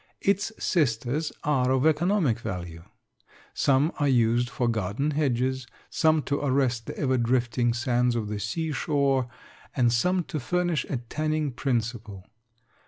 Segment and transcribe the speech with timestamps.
[0.21, 2.81] Its sisters are of economic value.
[3.53, 8.39] Some are used for garden hedges, some to arrest the ever drifting sands of the
[8.39, 9.27] seashore,
[9.75, 12.25] and some to furnish a tanning principle.